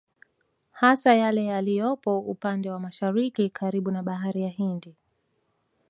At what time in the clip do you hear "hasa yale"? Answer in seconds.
0.71-1.45